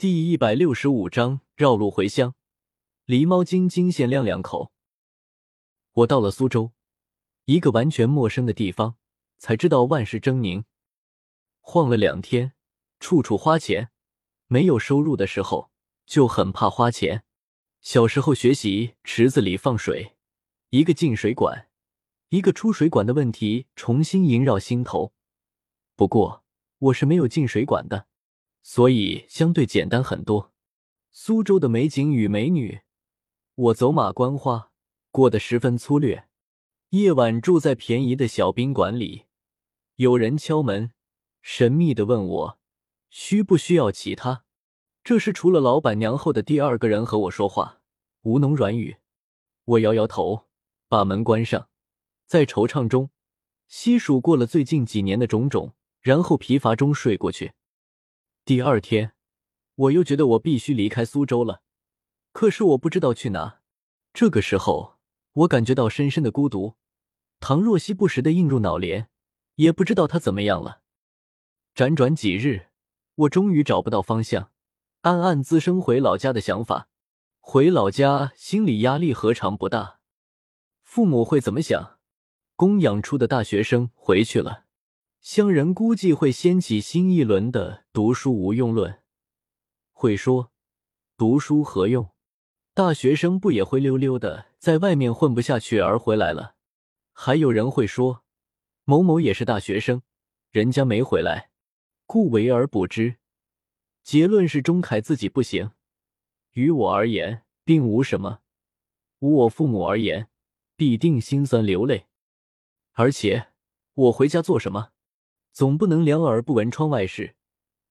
[0.00, 2.36] 第一百六十五章绕路回乡。
[3.04, 4.70] 狸猫精惊现亮亮口。
[5.92, 6.70] 我到了苏州，
[7.46, 8.94] 一个完全陌生的地方，
[9.38, 10.62] 才知道万事狰狞。
[11.60, 12.52] 晃了两天，
[13.00, 13.90] 处处花钱。
[14.46, 15.72] 没有收入的时候，
[16.06, 17.24] 就很怕花钱。
[17.80, 20.14] 小时候学习池子里放水，
[20.70, 21.68] 一个进水管，
[22.28, 25.12] 一个出水管的问题重新萦绕心头。
[25.96, 26.44] 不过
[26.78, 28.06] 我是没有进水管的。
[28.62, 30.52] 所以相对简单很多。
[31.10, 32.80] 苏州的美景与美女，
[33.54, 34.70] 我走马观花，
[35.10, 36.28] 过得十分粗略。
[36.90, 39.24] 夜晚住在便宜的小宾馆里，
[39.96, 40.92] 有人敲门，
[41.42, 42.58] 神秘的问我
[43.10, 44.44] 需不需要其他。
[45.04, 47.80] 这是除了老板娘后的第二个人和我说话，
[48.22, 48.96] 吴侬软语。
[49.64, 50.46] 我摇摇头，
[50.88, 51.68] 把门关上，
[52.26, 53.10] 在惆怅中
[53.66, 57.52] 细数过了最近几年的种种，然后疲乏中睡过去。
[58.48, 59.12] 第二天，
[59.74, 61.60] 我又觉得我必须离开苏州了，
[62.32, 63.60] 可是我不知道去哪。
[64.14, 64.96] 这个时候，
[65.34, 66.76] 我感觉到深深的孤独。
[67.40, 69.10] 唐若曦不时的映入脑帘，
[69.56, 70.80] 也不知道她怎么样了。
[71.74, 72.68] 辗转几日，
[73.16, 74.50] 我终于找不到方向，
[75.02, 76.88] 暗暗滋生回老家的想法。
[77.40, 80.00] 回老家，心理压力何尝不大？
[80.82, 81.98] 父母会怎么想？
[82.56, 84.67] 供养出的大学生回去了。
[85.20, 89.02] 乡人估计会掀起新一轮的“读书无用论”，
[89.92, 90.52] 会说
[91.18, 92.10] “读书何用？
[92.72, 96.54] 大学生不也灰溜溜的在外面混不下去而回来了？”
[97.12, 98.22] 还有人会说
[98.84, 100.02] “某某也是大学生，
[100.50, 101.50] 人家没回来，
[102.06, 103.16] 故为而不知。”
[104.04, 105.72] 结论是钟凯自己不行。
[106.52, 108.40] 于我而言，并无什么；
[109.18, 110.30] 无我父母而言，
[110.76, 112.06] 必定心酸流泪。
[112.92, 113.48] 而且，
[113.94, 114.92] 我回家做什么？
[115.58, 117.34] 总不能两耳不闻窗外事，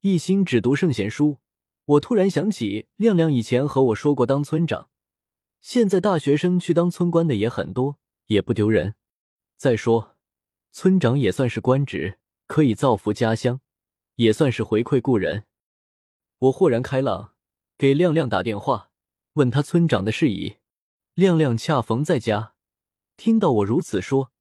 [0.00, 1.38] 一心只读圣贤书。
[1.84, 4.90] 我突然想起，亮亮以前和我说过当村长。
[5.60, 8.96] 现在大学生去当村官的也很多，也不丢人。
[9.56, 10.16] 再说，
[10.72, 12.18] 村长也算是官职，
[12.48, 13.60] 可以造福家乡，
[14.16, 15.44] 也算是回馈故人。
[16.40, 17.34] 我豁然开朗，
[17.78, 18.90] 给亮亮打电话，
[19.34, 20.56] 问他村长的事宜。
[21.14, 22.54] 亮亮恰逢在家，
[23.16, 24.32] 听到我如此说，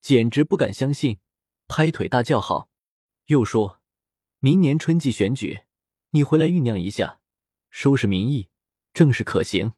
[0.00, 1.20] 简直不敢相信。
[1.68, 2.68] 拍腿大叫好，
[3.26, 3.80] 又说
[4.40, 5.62] ：“明年春季选举，
[6.10, 7.20] 你回来酝酿一下，
[7.70, 8.48] 收拾民意，
[8.92, 9.74] 正是可行。”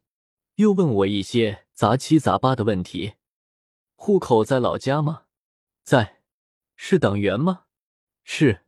[0.55, 3.13] 又问我一些杂七杂八的问题
[3.95, 5.23] ：“户口在老家吗？
[5.83, 6.21] 在。
[6.75, 7.65] 是党员吗？
[8.23, 8.65] 是。”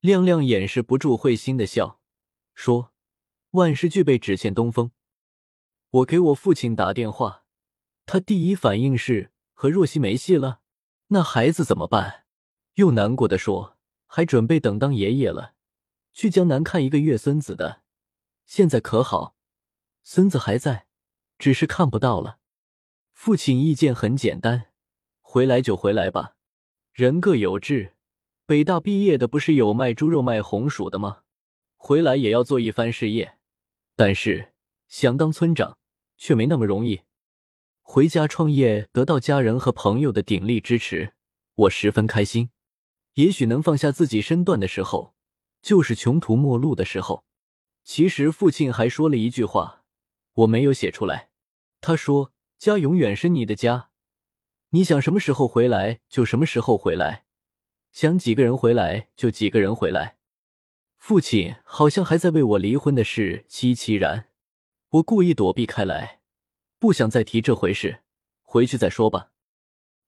[0.00, 1.98] 亮亮掩饰不住会心的笑，
[2.54, 2.92] 说
[3.52, 4.90] ：“万事俱备，只欠东风。”
[5.90, 7.44] 我给我父亲打电话，
[8.04, 10.60] 他第一反应是和若曦没戏了，
[11.08, 12.23] 那孩子怎么办？
[12.74, 13.76] 又难过的说
[14.06, 15.54] ：“还准备等当爷爷了，
[16.12, 17.82] 去江南看一个月孙子的。
[18.46, 19.36] 现在可好，
[20.02, 20.86] 孙子还在，
[21.38, 22.38] 只是看不到了。”
[23.14, 24.72] 父亲意见很简单
[25.22, 26.34] ：“回来就回来吧，
[26.92, 27.94] 人各有志。
[28.44, 31.22] 北大毕业的不是有卖猪肉、卖红薯的吗？
[31.76, 33.38] 回来也要做一番事业。
[33.94, 34.52] 但是
[34.88, 35.78] 想当村长
[36.16, 37.02] 却没那么容易。
[37.82, 41.14] 回家创业，得到家人和朋友的鼎力支持，
[41.54, 42.50] 我十分开心。”
[43.14, 45.14] 也许能放下自己身段的时候，
[45.62, 47.24] 就是穷途末路的时候。
[47.82, 49.84] 其实父亲还说了一句话，
[50.32, 51.28] 我没有写出来。
[51.80, 53.90] 他说：“家永远是你的家，
[54.70, 57.26] 你想什么时候回来就什么时候回来，
[57.92, 60.16] 想几个人回来就几个人回来。”
[60.96, 64.30] 父亲好像还在为我离婚的事凄凄然。
[64.88, 66.20] 我故意躲避开来，
[66.78, 68.00] 不想再提这回事。
[68.42, 69.32] 回去再说吧。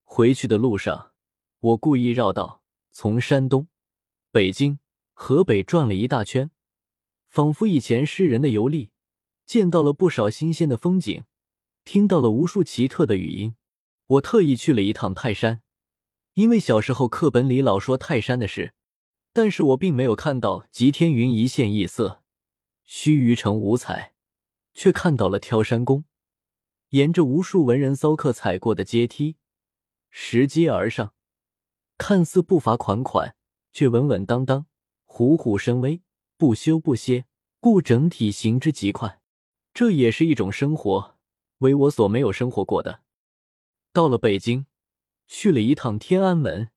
[0.04, 1.12] 回去的路上，
[1.60, 2.62] 我故意绕道。
[2.98, 3.68] 从山东、
[4.30, 4.78] 北京、
[5.12, 6.50] 河北转了一大圈，
[7.28, 8.88] 仿佛以前诗人的游历，
[9.44, 11.24] 见到了不少新鲜的风景，
[11.84, 13.54] 听到了无数奇特的语音。
[14.06, 15.60] 我特意去了一趟泰山，
[16.32, 18.72] 因为小时候课本里老说泰山的事，
[19.34, 22.22] 但是我并没有看到极天云一线异色，
[22.86, 24.14] 须臾成五彩，
[24.72, 26.06] 却看到了挑山宫，
[26.88, 29.36] 沿着无数文人骚客踩过的阶梯，
[30.08, 31.12] 拾阶而上。
[31.98, 33.34] 看似步伐款款，
[33.72, 34.66] 却稳稳当当，
[35.04, 36.02] 虎虎生威，
[36.36, 37.26] 不休不歇，
[37.60, 39.20] 故整体行之极快。
[39.72, 41.16] 这也是一种生活，
[41.58, 43.00] 为我所没有生活过的。
[43.92, 44.66] 到了北京，
[45.26, 46.70] 去了一趟天安门，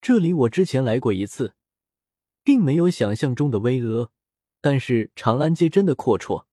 [0.00, 1.54] 这里我之前来过一次，
[2.44, 4.08] 并没有想象中的巍峨，
[4.60, 6.46] 但是长安街真的阔绰。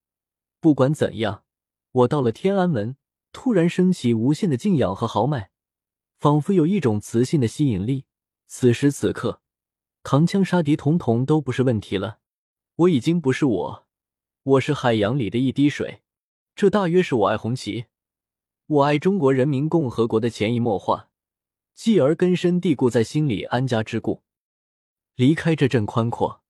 [0.60, 1.44] 不管怎样，
[1.92, 2.98] 我到了天安门，
[3.32, 5.52] 突然升起无限的敬仰和豪迈。
[6.20, 8.04] 仿佛有一种磁性的吸引力。
[8.46, 9.42] 此时此刻，
[10.04, 12.20] 扛枪杀敌统统都不是问题了。
[12.76, 13.88] 我已经不是我，
[14.44, 16.02] 我是海洋里的一滴水。
[16.56, 17.86] 这大约是我爱红旗，
[18.66, 21.10] 我爱中国人民共和国的潜移默化，
[21.74, 24.24] 继而根深蒂固在心里安家之故。
[25.16, 26.44] 离开这阵宽阔，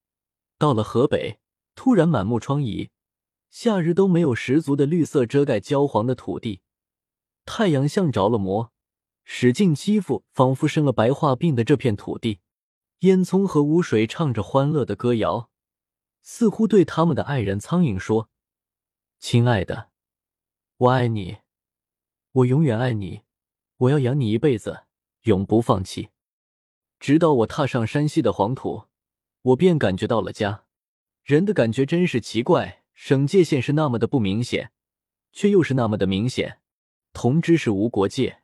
[0.58, 1.38] 到了河北，
[1.76, 2.90] 突然满目疮痍，
[3.52, 6.62] 夏日都没有十足的绿色遮盖焦黄的土地，
[7.46, 8.72] 太阳像着了魔，
[9.32, 12.40] 使劲欺负仿佛生了白化病的这片土地。
[13.02, 15.52] 烟囱和污水唱着欢乐的歌谣，
[16.24, 18.32] 似乎对他们的爱人苍蝇说
[19.20, 19.92] ：“亲爱的。”
[20.78, 21.38] 我爱你，
[22.32, 23.22] 我永远爱你，
[23.78, 24.86] 我要养你一辈子，
[25.22, 26.10] 永不放弃。
[27.00, 28.86] 直到我踏上山西的黄土，
[29.44, 30.66] 我便感觉到了家。
[31.24, 34.72] 人的感觉真是奇怪，省界线是那么的不明显，
[35.32, 36.60] 却又是那么的明显。
[37.14, 38.42] 同知是无国界，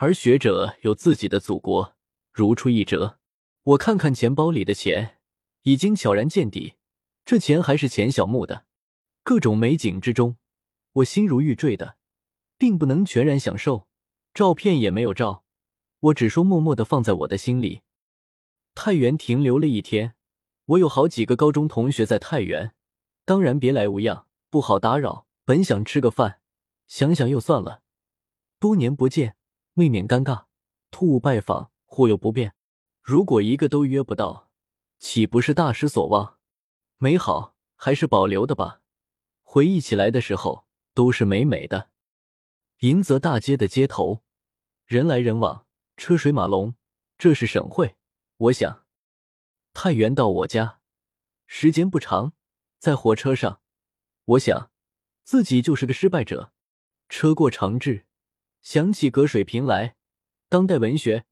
[0.00, 1.96] 而学者有自己的祖国，
[2.32, 3.18] 如出一辙。
[3.64, 5.18] 我看看钱包里的钱，
[5.62, 6.74] 已经悄然见底，
[7.24, 8.64] 这钱还是钱小木的。
[9.24, 10.36] 各种美景之中。
[10.92, 11.96] 我心如玉坠的，
[12.56, 13.88] 并不能全然享受，
[14.32, 15.42] 照片也没有照，
[15.98, 17.82] 我只说默默的放在我的心里。
[18.76, 20.14] 太原停留了一天，
[20.66, 22.72] 我有好几个高中同学在太原，
[23.24, 25.26] 当然别来无恙，不好打扰。
[25.44, 26.40] 本想吃个饭，
[26.86, 27.82] 想想又算了，
[28.60, 29.34] 多年不见，
[29.78, 30.44] 未免尴尬。
[30.90, 32.54] 突兀拜访，或有不便，
[33.00, 34.50] 如果一个都约不到，
[34.98, 36.38] 岂不是大失所望？
[36.98, 38.82] 美好还是保留的吧，
[39.42, 40.66] 回忆起来的时候。
[40.94, 41.90] 都是美美的。
[42.78, 44.24] 银泽大街的街头，
[44.84, 45.64] 人来人往，
[45.96, 46.74] 车水马龙。
[47.16, 47.94] 这是省会。
[48.36, 48.84] 我想，
[49.72, 50.80] 太原到我家
[51.46, 52.32] 时间不长，
[52.80, 53.60] 在火车上，
[54.24, 54.72] 我想
[55.22, 56.52] 自己就是个失败者。
[57.08, 58.07] 车过长治，
[58.60, 59.96] 想起隔水平来，
[60.48, 61.24] 当代文学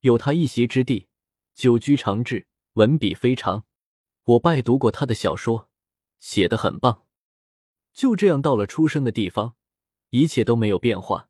[0.00, 1.08] 有他一席之地。
[1.54, 3.64] 久居长治，文笔非常。
[4.24, 5.68] 我拜读过他的小说，
[6.20, 7.04] 写的很棒。
[7.92, 9.56] 就这样到了出生的地方，
[10.10, 11.28] 一切都没有变化。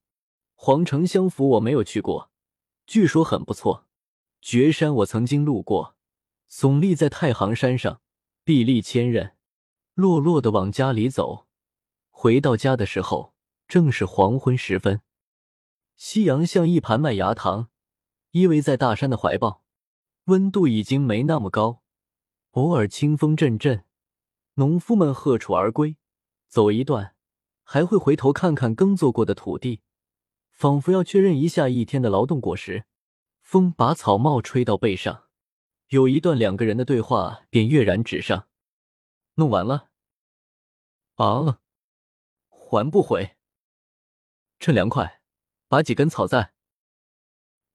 [0.54, 2.30] 皇城相府我没有去过，
[2.86, 3.86] 据说很不错。
[4.42, 5.96] 绝山我曾经路过，
[6.50, 8.02] 耸立在太行山上，
[8.44, 9.32] 壁立千仞。
[9.94, 11.46] 落落的往家里走，
[12.10, 13.34] 回到家的时候
[13.66, 15.00] 正是黄昏时分，
[15.98, 17.70] 夕阳像一盘麦芽糖，
[18.30, 19.64] 依偎在大山的怀抱。
[20.26, 21.82] 温度已经没那么高，
[22.52, 23.84] 偶尔清风阵阵，
[24.54, 25.96] 农夫们鹤锄而归。
[26.46, 27.16] 走一段，
[27.64, 29.80] 还会回头看看耕作过的土地，
[30.52, 32.84] 仿佛要确认一下一天的劳动果实。
[33.42, 35.24] 风把草帽吹到背上，
[35.88, 38.46] 有一段两个人的对话便跃然纸上。
[39.34, 39.88] 弄完了。
[41.16, 41.58] 啊，
[42.48, 43.36] 还不回？
[44.60, 45.18] 趁凉快，
[45.69, 46.53] 拔几根草在。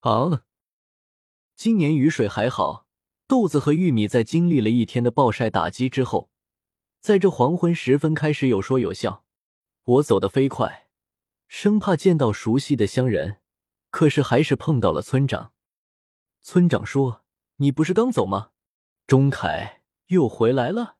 [0.01, 0.43] 啊，
[1.55, 2.87] 今年雨水还好，
[3.27, 6.29] 豆子和玉米在经历了一天的暴晒打击之后。
[6.99, 9.25] 在这黄昏时分，开始有说有笑。
[9.83, 10.87] 我走得飞快，
[11.47, 13.41] 生怕见到熟悉的乡人，
[13.89, 15.51] 可是还是碰到了村长。
[16.41, 17.23] 村长说
[17.57, 18.51] ：“你不是刚走吗？
[19.05, 20.97] 钟凯又回来了。”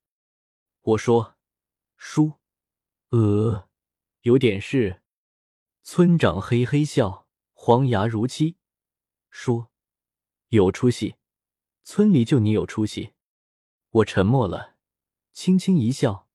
[0.83, 1.37] 我说
[1.95, 2.33] ：“叔，
[3.11, 3.69] 呃，
[4.21, 5.01] 有点事。”
[5.85, 8.55] 村长嘿嘿笑，黄牙如漆，
[9.29, 9.69] 说
[10.47, 11.17] ：“有出息，
[11.83, 13.11] 村里就你有出息。”
[13.91, 14.77] 我沉默了。
[15.33, 16.29] 轻轻一笑，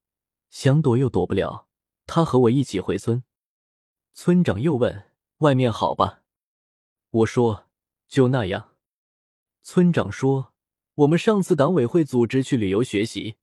[0.50, 1.66] 想躲又躲不了。
[2.06, 3.24] 他和我一起回村。
[4.12, 6.22] 村长又问：“外面好吧？”
[7.10, 7.68] 我说
[8.06, 8.76] ：“就那样。”
[9.64, 10.52] 村长说
[10.96, 13.38] ：“我们上次党委会组织去旅游学习，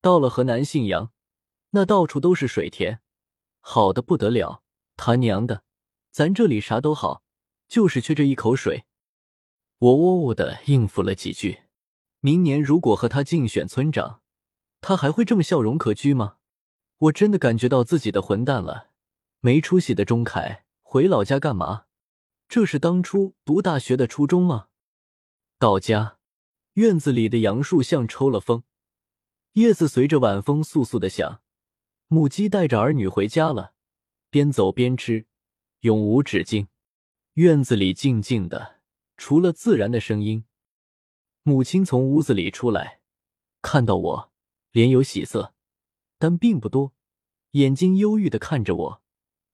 [0.00, 1.10] 到了河南信阳，
[1.70, 3.00] 那到处都是水田，
[3.58, 4.61] 好的不得了。
[5.04, 5.64] 他娘的，
[6.12, 7.24] 咱这里啥都好，
[7.66, 8.84] 就是缺这一口水。”
[9.78, 11.62] 我喔喔的应付了几句。
[12.20, 14.20] 明年如果和他竞选村长。
[14.80, 16.36] 他还会这么笑容可掬吗？
[16.98, 18.90] 我真的感觉到自己的混蛋了。
[19.40, 21.86] 没出息的钟凯回老家干嘛？
[22.48, 24.68] 这是当初读大学的初衷吗？
[25.58, 26.18] 到家，
[26.74, 28.62] 院子里的杨树像抽了风，
[29.54, 31.40] 叶子随着晚风簌簌的响。
[32.06, 33.74] 母鸡带着儿女回家了，
[34.32, 35.26] 边走边吃，
[35.80, 36.68] 永无止境。
[37.34, 38.80] 院子里静静的，
[39.18, 40.46] 除了自然的声音。
[41.42, 43.00] 母亲从屋子里出来，
[43.60, 44.32] 看到我。
[44.70, 45.52] 脸有喜色，
[46.18, 46.94] 但并不多，
[47.50, 49.02] 眼睛忧郁的看着我，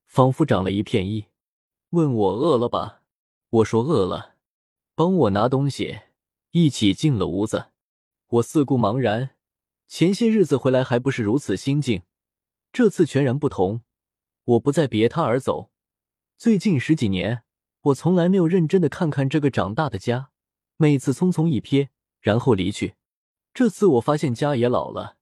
[0.07, 1.27] 仿佛长了一片衣。
[1.91, 3.03] 问我饿了吧？
[3.51, 4.37] 我说饿了。
[4.95, 6.03] 帮我拿东西，
[6.53, 7.73] 一起进了屋子。
[8.29, 9.31] 我四顾茫然，
[9.89, 12.03] 前些日子回来还不是如此心境，
[12.73, 13.81] 这次全然不同。
[14.49, 15.71] 我不再别他而走。
[16.39, 17.43] 最近十几年，
[17.83, 20.31] 我从来没有认真的看看这个长大的家，
[20.79, 21.89] 每次匆匆一瞥，
[22.21, 22.95] 然后离去。
[23.53, 25.19] 这次我发现家也老了，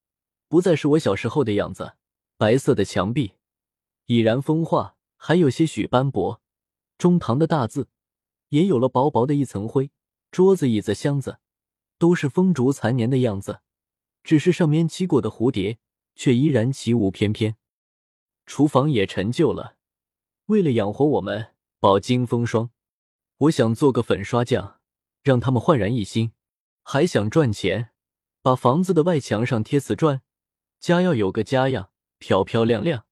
[0.49, 1.95] 不再是我小时候的样子。
[2.37, 3.33] 白色的墙壁
[4.05, 6.41] 已然风化，还有些许斑驳。
[6.97, 7.89] 中堂的大字
[8.51, 9.91] 也有了薄薄的一层灰。
[10.31, 11.39] 桌子、椅子、箱子
[11.99, 13.61] 都是风烛残年的样子，
[14.23, 15.79] 只是上面栖过的蝴蝶
[16.15, 17.57] 却依然起舞翩翩。
[18.47, 19.77] 厨房也陈旧了，
[20.47, 22.71] 为了养活我们饱经风霜，
[23.39, 24.81] 我想做个粉刷匠，
[25.23, 26.33] 让他们焕然一新。
[26.83, 27.91] 还想赚钱，
[28.43, 30.23] 把房子的外墙上贴瓷砖，
[30.79, 33.07] 家要有个家样，漂漂亮亮。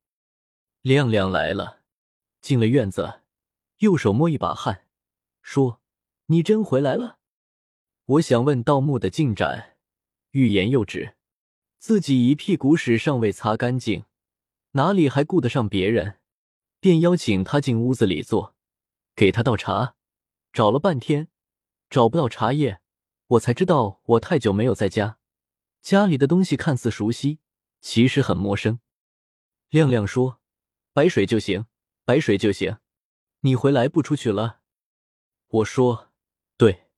[0.80, 1.80] 亮亮来了，
[2.40, 3.22] 进了院子，
[3.78, 4.86] 右手摸一把汗，
[5.42, 5.80] 说
[6.26, 7.18] ：“你真回来了。”
[8.06, 9.76] 我想问盗墓的进展，
[10.30, 11.16] 欲言又止，
[11.78, 14.04] 自己一屁股屎尚未擦干净，
[14.76, 16.19] 哪里还顾得上别人？
[16.81, 18.54] 便邀请他进屋子里坐，
[19.14, 19.95] 给他倒茶，
[20.52, 21.28] 找了半天，
[21.88, 22.81] 找不到茶叶。
[23.28, 25.19] 我才知道，我太久没有在家，
[25.81, 27.38] 家里的东西看似熟悉，
[27.81, 28.81] 其实很陌生。
[29.71, 30.40] 亮亮说
[30.93, 31.66] ：“白水就行，
[32.04, 32.78] 白水就行。”
[33.40, 34.61] 你回来不出去了？
[35.47, 36.12] 我说
[36.59, 36.88] ：“对。”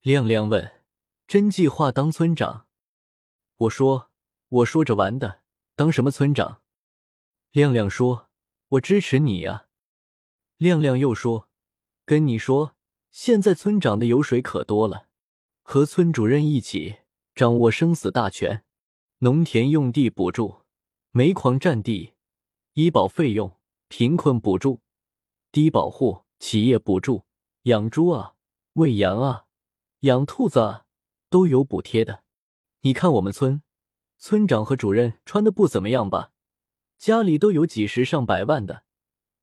[0.00, 0.82] 亮亮问
[1.28, 2.66] ：“真计划当村长？”
[3.58, 4.10] 我说
[4.48, 5.42] ：“我说着玩的，
[5.74, 6.62] 当什么村长？”
[7.52, 8.28] 亮亮说
[8.68, 9.66] ：“我支持你呀。”
[10.58, 11.48] 亮亮又说
[12.04, 12.74] ：“跟你说，
[13.10, 15.06] 现在村长的油水可多了。”
[15.62, 16.98] 和村主任一起
[17.34, 18.64] 掌握生死大权，
[19.18, 20.62] 农田用地补助、
[21.10, 22.14] 煤矿占地、
[22.74, 24.80] 医保费用、贫困补助、
[25.50, 27.24] 低保户企业补助、
[27.62, 28.34] 养猪啊、
[28.74, 29.46] 喂羊啊、
[30.00, 30.84] 养兔子啊
[31.28, 32.22] 都有补贴的。
[32.82, 33.62] 你看我们村
[34.18, 36.30] 村长和主任穿的不怎么样吧？
[36.98, 38.84] 家里都有几十上百万的，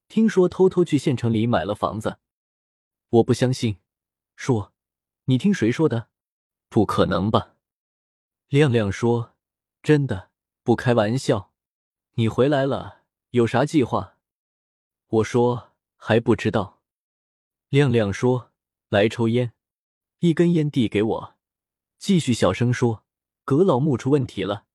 [0.08, 2.20] 听说偷偷去县城里买了房子。
[3.10, 3.78] 我不相信，
[4.36, 4.74] 说
[5.26, 6.10] 你听谁说的？
[6.70, 7.56] 不可能吧？
[8.48, 9.36] 亮亮说
[9.84, 10.32] ：“真的，
[10.64, 11.54] 不开玩笑。
[12.16, 14.18] 你回来了，有啥计划？”
[15.08, 16.82] 我说：“还不知道。”
[17.70, 18.52] 亮亮说
[18.90, 19.54] ：“来抽烟。”
[20.20, 21.36] 一根烟递给我，
[21.98, 23.04] 继续小声说
[23.46, 24.66] ：“葛老木出问题了。”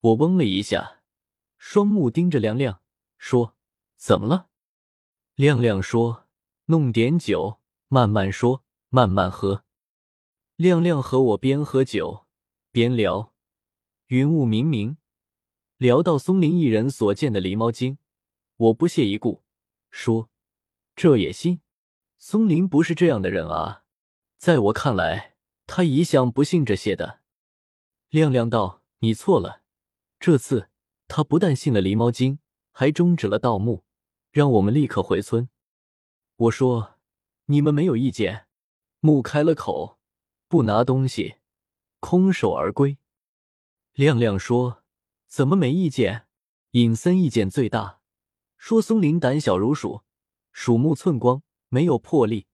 [0.00, 1.02] 我嗡了一下，
[1.66, 2.82] 双目盯着亮亮，
[3.16, 3.56] 说
[3.96, 4.50] ：“怎么了？”
[5.34, 6.26] 亮亮说
[6.66, 9.64] ：“弄点酒，慢慢说，慢慢喝。”
[10.56, 12.26] 亮亮和我边喝酒
[12.70, 13.32] 边聊，
[14.08, 14.98] 云雾冥冥，
[15.78, 17.96] 聊到松林一人所见的狸猫精，
[18.56, 19.42] 我不屑一顾，
[19.90, 20.28] 说
[20.94, 21.62] ：“这也信？
[22.18, 23.84] 松林不是这样的人啊，
[24.36, 27.20] 在我看来，他一向不信这些的。”
[28.10, 29.62] 亮亮道：“你错了，
[30.20, 30.68] 这次
[31.16, 32.40] 他不但信了狸猫精，
[32.72, 33.84] 还终止了盗墓，
[34.32, 35.48] 让我们立刻回村。”
[36.34, 36.98] 我说
[37.46, 38.48] ：“你们没有意见？”
[38.98, 40.00] 木开了口。
[40.48, 41.36] 不拿东西，
[42.00, 42.98] 空手而归。
[43.92, 44.82] 亮亮说
[45.28, 46.26] ：“怎么没意见？”
[46.72, 48.00] 尹森意见最大，
[48.56, 50.02] 说：“松林胆小如鼠，
[50.50, 52.48] 鼠目寸光，没有魄力，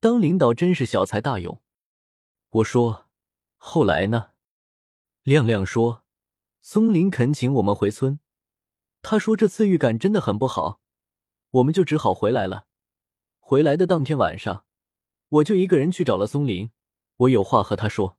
[0.00, 1.60] 当领导真是小才大用。”
[2.48, 3.10] 我说
[3.58, 4.30] ：“后来呢？”
[5.24, 6.01] 亮亮说
[6.64, 8.20] ：“松林恳请我们回村，
[9.02, 10.80] 他说这次预感真的很不好，
[11.50, 12.66] 我们就只好回来了。
[13.40, 14.64] 回来的当天晚上，
[15.28, 16.70] 我就一个人去找了松林。”
[17.22, 18.16] 我有话和他说。